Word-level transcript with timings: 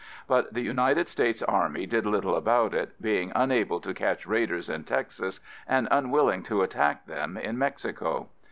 But 0.27 0.55
the 0.55 0.61
United 0.63 1.07
States 1.09 1.43
Army 1.43 1.85
did 1.85 2.07
little 2.07 2.35
about 2.35 2.73
it, 2.73 2.99
being 2.99 3.31
unable 3.35 3.79
to 3.81 3.93
catch 3.93 4.25
raiders 4.25 4.67
in 4.67 4.83
Texas, 4.83 5.39
and 5.67 5.87
unwilling 5.91 6.41
to 6.45 6.63
attack 6.63 7.05
them 7.05 7.37
in 7.37 7.55
Mexico. 7.55 8.29